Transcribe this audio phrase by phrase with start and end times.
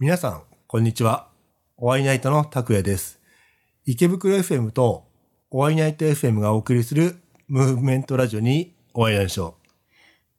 [0.00, 1.26] 皆さん、こんにちは。
[1.76, 3.18] お会いナイトの拓也です。
[3.84, 5.08] 池袋 FM と
[5.50, 7.16] お会いナイト FM がお送りする
[7.48, 9.68] ムーブメントラジオにお会いましょう。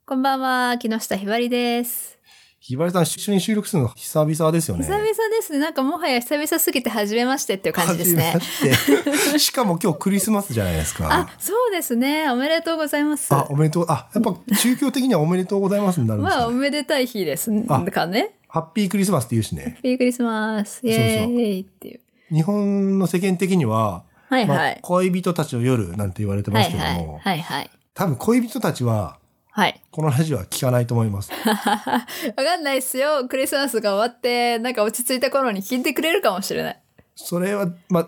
[0.06, 2.18] こんばんは、木下ひばりです。
[2.62, 4.86] ひばりさん、一緒に収録するの久々ですよね。
[4.86, 5.60] 久々ですね。
[5.60, 8.32] なんかもはや久々すぎて初めましてっていう感じですね。
[8.40, 11.10] 初めましてしかも今日クリスマスじゃないですか。
[11.12, 12.30] あ、そうですね。
[12.32, 13.30] おめでとうございます。
[13.36, 13.86] あ、おめでとう。
[13.90, 18.39] あ、やっぱ宗教的にはおめでとうございますになるんですまあ、おめでたい日ですあかね。
[18.50, 19.80] ハッピークリスマスって言うしね。
[19.84, 20.86] メリークリスマス。
[20.86, 22.00] イエーイっていう。
[22.34, 24.80] 日本の世間的には、まあはいはい。
[24.82, 27.20] 恋人たちの夜なんて言われてますけどはいも、はい。
[27.22, 27.70] はいはい。
[27.94, 29.20] 多分恋人たちは
[29.52, 29.82] はい。
[29.92, 31.32] このラジオは聞かないと思います。
[31.46, 31.64] わ
[32.44, 33.28] かんないっすよ。
[33.28, 36.80] クリスマスが終わって、なんか落ち着いた頃に聞いてくれるかもしれない。
[37.16, 38.08] それは、まあ、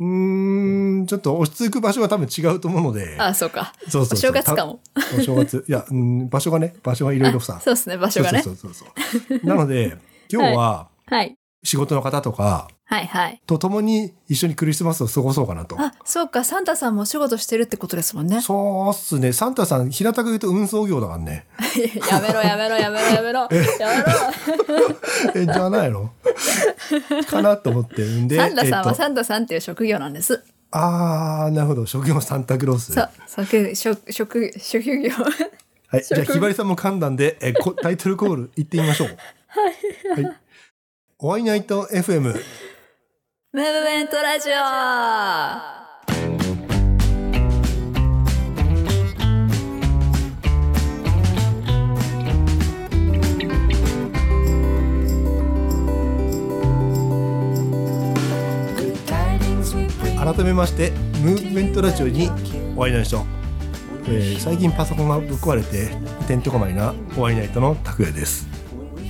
[0.00, 3.16] うーん、ちょっと落ち着く場所は多分違うと思うので。
[3.18, 3.74] あ、そうか。
[3.86, 4.80] そうそうそうお正月かも。
[4.94, 5.64] たお正月。
[5.68, 7.60] いや、うん、場所がね、場所がいろいろさ。
[7.62, 8.42] そうですね、場所がね。
[8.42, 8.88] そうそうそう
[9.28, 9.46] そう。
[9.46, 9.98] なので、
[10.32, 11.36] 今日ははい。
[11.62, 13.40] 仕事の方とかはいはい。
[13.46, 15.76] と共に一緒にクリスマスを過ごそうかなと。
[15.80, 16.42] あ、そうか。
[16.42, 18.40] サンタさんもお仕事してるってことですもんね。
[18.40, 19.32] そうっすね。
[19.32, 21.46] サンタさん、平たく言うと運送業だからね。
[22.10, 23.40] やめろやめろやめろやめろ。
[23.42, 25.32] やめろ。
[25.36, 26.10] え、 じゃないの？
[27.30, 28.36] かなと思ってるんで。
[28.36, 30.42] サンタさんはえっとサンタさんっていう職業なんです。
[30.72, 31.86] あー、なるほど。
[31.86, 32.92] 職業サンタクロース。
[32.92, 33.10] そう、
[33.46, 35.10] 職、職、職、職業。
[35.88, 36.02] はい。
[36.04, 39.08] じゃあ、ひばりさんも噛んだんで、えこタイトルコール行ってみましょう。
[39.08, 40.24] はい。
[40.24, 40.34] お
[41.22, 42.22] 会いナイト FM。
[42.22, 42.34] ムー
[43.52, 44.54] ブメントラジオ
[60.16, 60.90] 改めまして、
[61.22, 62.30] ムーブメントラジオに
[62.74, 63.26] お会いナイト。
[64.06, 65.90] えー最近パソコンがぶっ壊れて、
[66.26, 68.49] てんとこまいなお会いナイトの拓也です。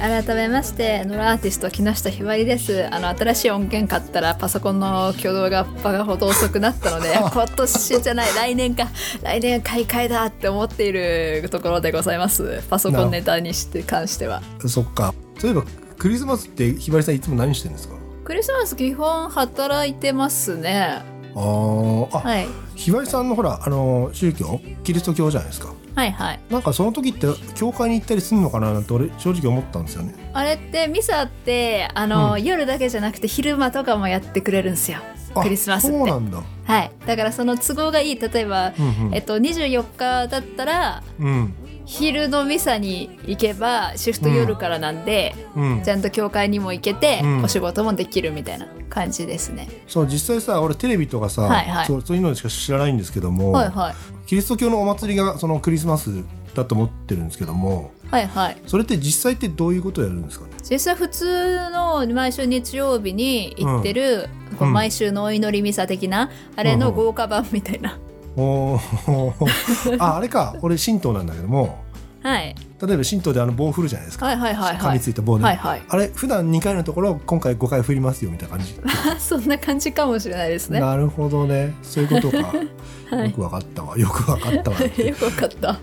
[0.00, 2.88] 改めまして、ノラアーティスト木下ひばりです。
[2.90, 8.88] あの、新しい音源買ったらパソコンの挙動がバカほど遅くなったので、今年じゃない、来年か、
[9.22, 12.62] 来年買い替えだって思っているところでございます。
[12.70, 14.42] パソコンネタにして関しては。
[14.66, 15.14] そっか。
[15.38, 15.64] そういえば、
[15.98, 17.94] クリスマスってひばりさんいつも何してるんですか？
[18.24, 21.02] クリスマス基本働いてますね。
[21.34, 22.48] あーあ、はい。
[22.74, 24.60] ひばりさんのほら、あの、宗教？
[24.82, 25.74] キリスト教じゃないですか。
[25.94, 26.40] はいはい。
[26.50, 30.14] なんかその時って教会に行ったりするのかななんて俺正直思ったんですよね。
[30.32, 34.98] あれってミサってあの、うん夜だけじゃなくて昼間とかもやってくれるんですよ
[35.34, 36.42] あクリスマスってそうなんだ。
[36.64, 39.14] はいだからその都合がいい例えば、うんうん。
[39.14, 41.54] えっと、24日だったらうん。
[41.86, 45.82] 昼のミサに行けばシフト夜からなんで、うん。
[45.82, 45.90] ち。
[45.90, 47.44] ゃんと教会にも行けて、うん。
[47.44, 51.86] お仕事もできるみたいな感じですね、そう実際さ俺テレビとかさ、はいはい。
[51.86, 53.94] そうそういうのしか知らないんですけども、はいはい。
[54.26, 56.24] キリスト教のお祭りがそのクリスマス
[56.54, 58.56] だと思ってるんですけどもはいはい。
[58.66, 60.52] それって実際ってどういうことをやるんですかね？
[60.68, 68.00] 実際普通の毎週日曜日に行ってる、こううん毎週のお祈りミサ的なあれの豪華版みたいな、
[68.36, 69.96] おー。
[69.98, 70.56] ああれか。
[70.62, 71.84] 俺神道なんだけども。
[72.22, 72.54] はい、
[72.86, 75.82] 例えば神道であの棒振るじゃないですか、はいはいはいは噛みいついた棒で、はいはい。
[75.88, 78.74] あれ普段2回のところ今回5回振りますよみたいな感じ。
[79.18, 80.80] そんな感じかもしれないですね。
[80.80, 81.74] なるほどね。
[81.82, 82.52] そういうことか、
[83.16, 83.30] はい。
[83.30, 83.96] よくわかったわ。
[83.96, 84.76] よくわかったわ。
[84.84, 85.78] よくわかった。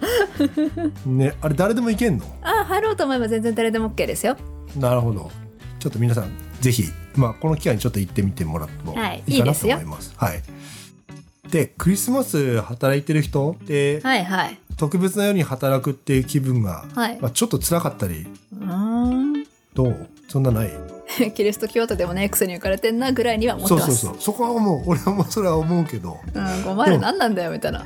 [1.08, 2.26] ねあれ誰でもいけんの？
[2.44, 4.38] あ、入ろうと思えば全然誰でも OK ですよ。
[4.76, 5.32] なるほど。
[5.80, 6.32] ちょっと皆さん
[6.62, 6.86] ぜひ、
[7.16, 9.24] まあ、この機会にちょっと行ってみてもらってもはい。
[9.28, 9.68] いいかないといです。
[9.68, 10.14] よ思います。
[10.18, 10.42] はい。
[11.52, 14.60] でクリスマス働いてる人って、はいはい。
[14.78, 20.08] 特別なように働くっていう気分が、はいまあ、ちょっと辛かったりうーどう？
[20.28, 20.68] そんなない？
[20.68, 20.72] ん。
[21.34, 23.96] キリスト教徒でもね、癖に浮かれてんなぐらいには思ってそうます。
[23.96, 27.86] そうそうそこは思う俺はもうそれは思うけどうん、お前ら何なんだよみたいな。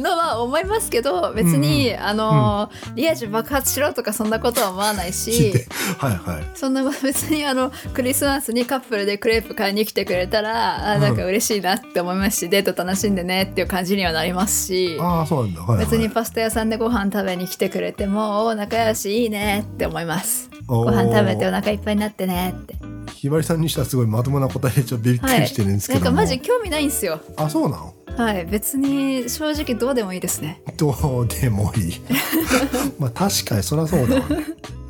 [0.00, 4.30] のは思いますけど別に、あのリア充爆発しろとかそん。
[4.30, 5.52] なことは思わないし
[5.98, 6.74] はいはいそん。
[6.74, 11.16] な別にあのクリスマスにカップルでクレープ買いに来てくれたらあなん。
[11.16, 13.14] か嬉しいなって思いますし、デート楽しん。
[13.14, 15.54] でねっていう感じにはなりますしああそうなん。
[15.54, 16.70] だ、はいはい、別にパスタ屋さん。
[16.70, 22.74] でご飯食べに来てくれてもお仲良しいいねって思いますご飯食べてお腹いっぱいになってねって
[23.12, 23.60] ひばりさん。
[23.60, 25.74] にしたらすごいまともな答えでちょっとびっくりしてるん。
[25.74, 26.14] ですけども、なん。
[26.16, 26.88] かマジ興味ないん。
[26.88, 30.62] ですよあそうなのはい別に正直どうでもいいですね。
[30.76, 30.90] ど
[31.20, 32.00] うでもいい。
[32.98, 34.28] まあ確かにそりゃそうだわ。
[34.28, 34.44] ね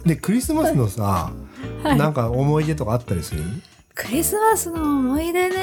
[0.05, 1.33] でクリスマスのさ、
[1.83, 1.97] はい。
[1.97, 3.43] なんか思い出とかあったりする？
[3.95, 5.57] クリスマスの思い出ね。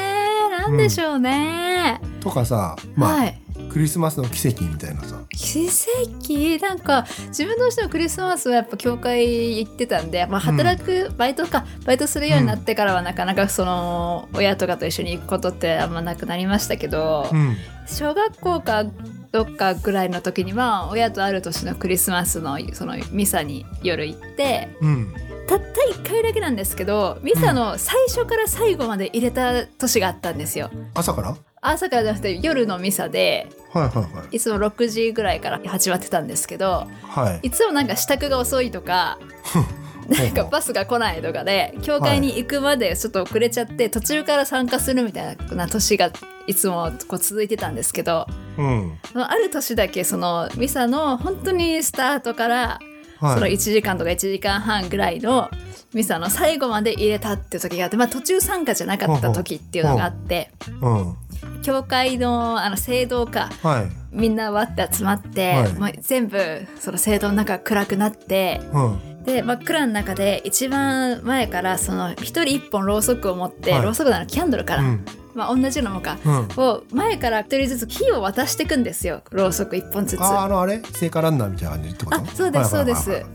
[0.58, 3.42] なんでしょうね、とかさまあ、はい
[3.72, 5.22] クリスマスの奇跡みたいなさ。
[5.30, 6.62] 奇跡？
[6.62, 17.56] なんか自分どうしてもクリスマスはやっぱ教会行ってたんで、まあ、働く、バイトかバイトするようになってからはなかなかその親とかと一緒に行くことってあんまなくなりましたけど、うん。
[17.88, 18.84] 小学校か
[19.32, 25.14] どっかぐらいの時には親とある年のクリスマスのそのミサに夜行ってうん。
[25.48, 25.66] たった
[26.02, 30.70] 1回だけなんですけどミサの最初から最後まで入れた年があったんですよ。
[30.94, 31.30] 朝から？
[31.30, 34.40] はい朝からじゃなくて夜のミサではいはいい。
[34.40, 37.48] つも6時ぐらいから始まってたんですけどはい。
[37.48, 39.20] いつもなんか支度が遅いとか
[40.10, 46.12] なんかバスが来ないとかで教会に行くまでちょっと遅れちゃって途中から参加するみたいな年が
[46.48, 48.28] いつもこう続いてたんですけど
[48.58, 48.98] うん。
[49.14, 52.80] ある年だけそのミサの本当にスタートから
[53.20, 53.34] はい。
[53.36, 55.52] その1時間とか1時間半ぐらいの
[55.94, 60.50] ミサの最後まで入れたって時があって、まあ、途中参加じゃなかった時っていうのがあって
[60.82, 61.16] うん
[61.62, 63.92] 教会のあの聖堂かはい。
[64.12, 65.74] みんなわって集まって、はい。
[65.74, 69.24] まあ、全部その聖堂の中暗くなってうん。
[69.24, 73.82] で真っ暗の中で一番前からその一人一本ろうそくを持って、はい。
[73.84, 75.06] ろうそくなのキャンドルから、うん。
[75.34, 76.48] まあ、同じのもか、うん。
[76.58, 79.22] を前から一人ずつ火を渡していくんですよ。
[79.32, 80.22] ろうそく一本ずつ。
[80.22, 80.82] ああのあれ？
[80.94, 82.18] 聖火ランナーみたいな感じってこと？
[82.18, 83.26] あそうですそうです、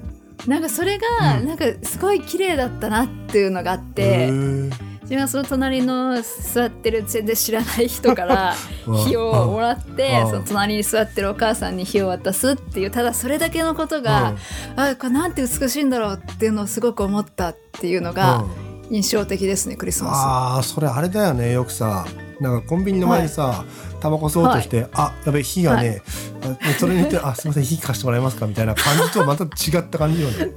[0.46, 1.46] なんかそれが、うん。
[1.46, 4.72] なんかすごい綺麗だったなっていうのがあっへてー
[5.06, 8.54] 自分はその隣の座ってる全然知らない人から
[8.86, 8.96] うん。
[9.04, 10.30] 火をもらってうん。
[10.30, 14.34] その隣に座ってるお母さんに火を渡すっていうただそれだけのことが、
[14.74, 18.66] あこれなんて美しいんだろうっていうのをすごく思ったっていうのがうん。
[18.88, 22.06] 印象的ですねクリスマああそれあれだよねよくさ
[22.40, 23.64] なんかコンビニの前にさ、
[24.00, 26.02] タバコ吸おうとして、あやべ火がね、
[26.42, 30.52] あそれに言ってあすみません火貸してもらえますかみたいな感じとはまた違った感じよね。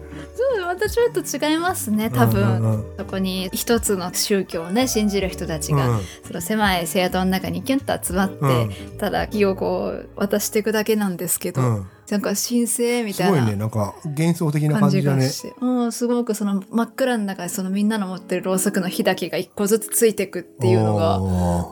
[0.79, 2.71] たちょっと違いますね多分、うんうん。
[2.71, 6.01] うんそこに一つの宗教をね信じる人たちが、うん。
[6.25, 8.97] その狭い聖堂の中にキュンと集まって、うん。
[8.97, 15.29] ただ火をこう渡していくだけなんですけど、うんなんか神聖みすごいたいなねなんか幻想的な感じだね。
[15.61, 21.19] うん、すごくその真っ暗の中でそのみんなの持ってるろうそくの火だけが一個ずつついてくっていうのが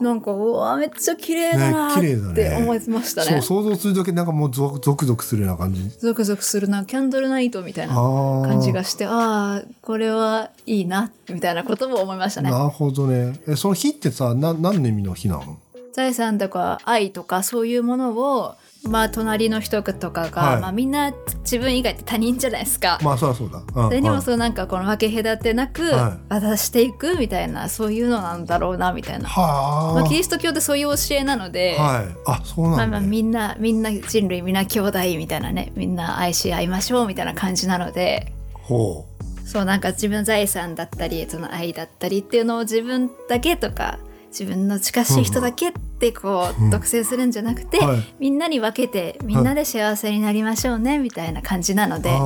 [0.01, 2.01] なんかうわめっちゃ綺麗だなっ
[2.35, 5.89] て思いましたねそう想像するだけなんかもうゾクゾクゾクするような感じ。
[5.89, 13.39] ゾクゾクするなキャンドルナイトみたいな感じがしてああこれはいいなみたいなことも思いましたねなるほどね。
[13.47, 15.57] えその火ってさな何の意味の火なの？
[15.93, 18.55] 財産とか愛とかそういうものを
[18.87, 21.11] まあ隣の人とかが、はいまあ、みんな
[21.41, 22.99] 自分以外って他人じゃないですか。
[23.01, 23.59] まあそりゃそうだ。
[23.59, 29.27] うんそれにうんもそうなんかこの分け隔てなくは渡していくみたいなそういうのなんだろうなみたいな。
[29.27, 32.15] はあ、まあ、キリスト教ってそういう教えなので、はい。
[32.25, 33.01] あそうまあなんだ、ね。
[33.01, 39.05] まあみんなみんな人類みんな兄弟みたいなねみんな愛し合いましょうみたいな感じなのでほ
[39.45, 43.97] そうなんか自分の財産だったりその愛だったりっていうのを自分だけとか
[44.27, 48.13] 自分の近しい人だけってこう、うん独占するんじゃなくて、はい。
[48.19, 51.99] みんなに分けてみんなで幸せになりましょうねみたいな感じなのう。
[52.01, 52.19] であ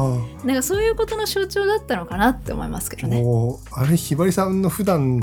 [0.46, 3.22] なんかそういうことの象徴だったのかなって思いますけどあ、ね。
[3.22, 5.22] もうあれひばりさんの普段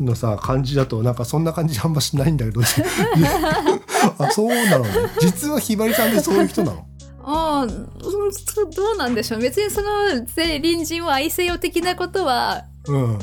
[0.00, 2.60] のさ感じだとなんかそんな感じあんましないんだけど
[4.18, 4.90] あそうなのね。
[5.20, 6.86] 実はひばりさんってそういう人なの？
[7.22, 9.40] あどうなんでしょう。
[9.40, 13.12] 別にそのぜ隣人を愛せよ的なことはうん。
[13.14, 13.18] は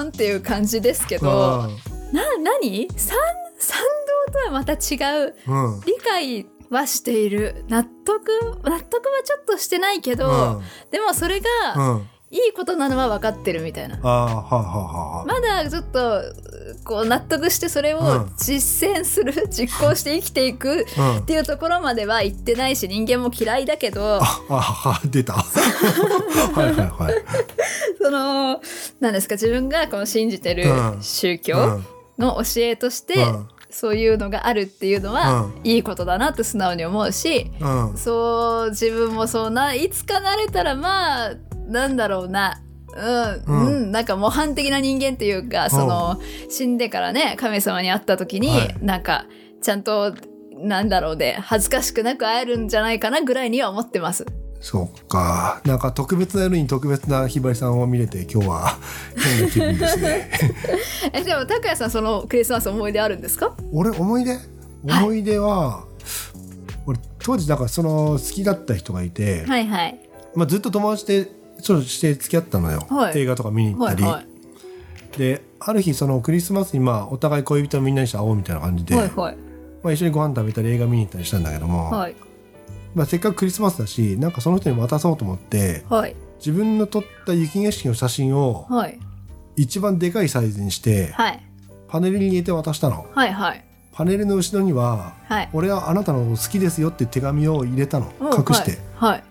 [0.00, 1.64] ーんっていう感じですけど。
[1.64, 1.68] あ
[2.12, 2.88] な何？
[2.96, 3.16] 賛
[3.60, 3.78] 賛
[4.26, 4.96] 同とはまた違
[5.26, 5.34] う。
[5.46, 5.80] あうん。
[5.82, 7.64] 理解はしている。
[7.68, 8.28] 納得
[8.64, 10.62] 納得はちょっとしてないけど、うん。
[10.90, 11.42] でもそれう
[11.76, 12.08] がん。
[12.32, 13.96] いいことなのは分かってるみたいな。
[13.96, 15.24] はあはあはあ。
[15.26, 16.22] まだちょっと
[16.84, 18.32] こう納得してそれをうん。
[18.38, 21.16] 実践する、 実行して生きていくうん。
[21.18, 24.20] っていうところまでは行ってないし人間も嫌いだけど。
[24.22, 25.32] ああ出た。
[25.42, 27.14] はいはいはい。
[28.00, 28.60] その
[29.00, 30.98] 何ですか自分がこの信じてるうん。
[31.02, 31.86] 宗教うん。
[32.16, 35.60] の教えとして、うんそういうのがあるっていうのは、うん。
[35.64, 37.96] いいことだなって素直に思うしうん。
[37.96, 41.34] そう自分もそうないつかなれたらまあ
[41.68, 42.60] なんだろうな。
[42.96, 43.66] うん、うん。
[43.66, 48.76] うん、なんか模範的な人間っていうか、その死んでからね神様に会った時に、はい。
[48.82, 49.26] なんか
[49.62, 50.14] ちゃんと
[50.56, 54.26] なんだろうで恥ずかしくなく会えるんじゃないかなぐらいには思ってます。
[54.60, 55.60] そうか。
[55.64, 58.78] なんか特別な夜に特別なひばりさんを見れて今日は
[59.16, 60.30] 変な気分ですね。
[61.14, 63.54] えでも拓哉さんそのクリスマス思い出あるんですか？
[63.72, 64.38] 俺思い出？
[64.84, 65.84] 思い出は、
[66.86, 69.98] 俺当時なんかその好きだった人がいて、はいはい。
[70.34, 71.26] まあ、ずっと友達で
[71.62, 73.18] ちょっとして付き合ったのよ、はい。
[73.18, 74.26] 映画とか見に行ったり、はいはい。
[75.18, 79.36] である日そのクリスマスにまあお互い恋人みんなにして会おうみたいな感じで、はいはい。
[79.82, 82.14] まあ、一緒にご飯食べたり映画見に行ったりしたんだけども、はい
[82.94, 86.16] まあ、せっかくクリスマスだしなんかその人に渡そうと思ってはい。
[86.38, 88.98] 自分の撮った雪景色の写真をはい。
[89.56, 91.42] 一番でかいサイズにしてはい。
[91.88, 93.06] パネルに入れて渡したの。
[93.14, 93.64] はいはい。
[93.92, 98.10] パネルの後ろにははい「俺はあなたの好きですよ」って手紙を入れたの。
[98.20, 99.24] うん隠して、はい。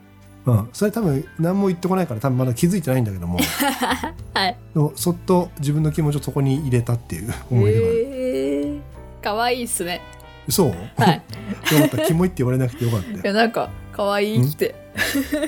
[0.46, 3.40] うん、それ多分何も言ってこないから多分まだ気づいてないんだけども。
[4.34, 4.58] はい。
[4.96, 8.80] そっと自分の気持ちをそこに入れたっていう思い出がある、へえ
[9.22, 10.02] 可愛いっすね
[10.50, 11.24] そう、はい。
[11.74, 13.18] よかったキモいって言われなくてよかったよ。
[13.18, 14.76] いやなんか可愛いって。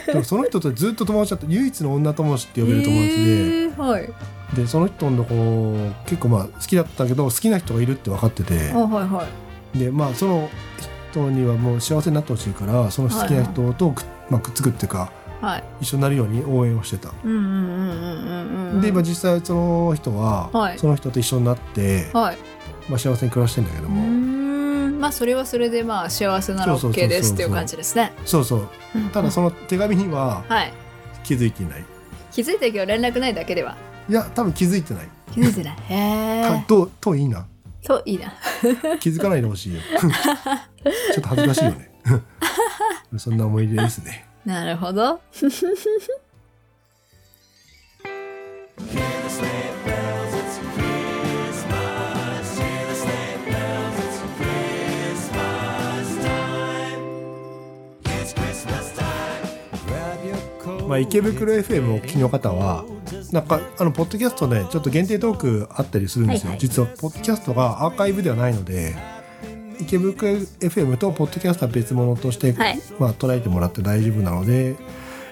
[0.08, 1.46] でもその人とずっと友達だった。
[1.48, 4.10] 唯一の女友達って呼べる友達で、えーはい。
[4.56, 8.72] でその人のとこ結構まあ好きだったけど好きな人がいるって分かってて。
[8.74, 9.28] あはいは
[9.76, 9.78] い。
[9.78, 10.50] でまあその
[11.12, 15.64] 人にはもう幸せになってほしいからその好きな人とく,、まあ、くっつくっていうかはい。
[15.82, 17.10] 一緒になるように応援をしてた。
[17.10, 20.80] で今実際その人は、はい。
[20.80, 22.38] その人と一緒になって、はい。
[22.88, 24.11] まあ、幸せに暮らしてんだけども、ん
[25.02, 28.14] まあそれはそれでまあ幸せなら OK ですっていう感じですね。
[28.24, 28.70] そうそう。
[29.12, 30.74] ただそのの手紙にははい。
[31.24, 31.84] 気づいていない。
[32.32, 33.76] 気づいたけど連絡ないだけでは。
[34.08, 35.78] いや多分気づいてない、気づいてない。
[35.90, 35.96] へ
[36.42, 36.44] え。
[36.44, 37.48] たとといいな。
[37.82, 38.32] そういいな。
[39.02, 39.82] 気づかないでほしいよ。
[40.00, 41.92] ちょっと恥ずかしいよね。
[43.18, 44.28] そんな思い出ですね。
[44.46, 45.20] なるほど
[60.92, 62.84] まあ、池袋 FM をお聞きの方は
[63.32, 66.60] なんかあのポッドキャストでちょっと限定トークあったりするんですよ、はいはい。
[66.60, 68.94] 実はポッドキャストがアーカイブではないので
[69.80, 72.80] 池袋 FM とポッドキャストは別物として、はい。
[73.00, 74.76] まあ、捉えてもらって大丈夫なので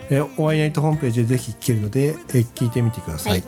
[0.10, 3.44] えお会いナイトホームページでぜひ聞けるのでえ聞いてみてください、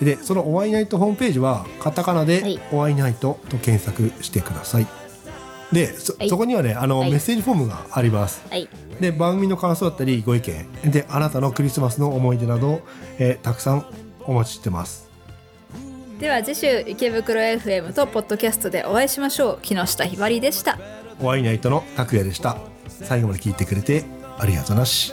[0.00, 4.86] でそのお会いナイトホームページはカタカナではい「お会いナイト」と検索してください
[5.72, 6.28] でそ,、はい。
[6.28, 7.10] そこにはねあの、はい。
[7.10, 8.42] メッセージフォームがあります。
[8.50, 8.68] はい。
[9.00, 12.80] で番組の感想だったりご意見であなたのクリスマスの思い出など、
[13.18, 13.86] えーたくさん
[14.24, 15.10] お待ちしてます。
[16.18, 19.58] では次週池袋 FM とポッドキャストでお会いしましょう。
[19.60, 20.78] 木下ひばりでした。
[21.20, 22.56] お会いナイトの拓也でした。
[22.88, 24.04] 最後まで聞いてくれて
[24.38, 25.12] ありがとうなし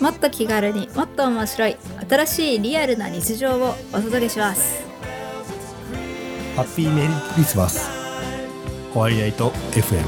[0.00, 1.76] もっと気軽にもっと面白い
[2.08, 4.82] 新しいリアルな日常をお届けします。
[6.56, 8.03] ハッピーメリークリスマス
[8.94, 10.04] お会いナイト FM